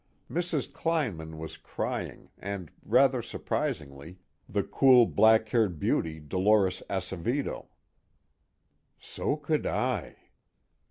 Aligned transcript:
Mrs. 0.31 0.73
Kleinman 0.73 1.37
was 1.37 1.57
crying 1.57 2.31
and, 2.39 2.71
rather 2.81 3.21
surprisingly, 3.21 4.17
the 4.49 4.63
cool 4.63 5.05
black 5.05 5.49
haired 5.49 5.77
beauty 5.77 6.19
Dolores 6.19 6.81
Acevedo. 6.89 7.67
_So 8.99 9.39
could 9.39 9.67
I. 9.67 10.31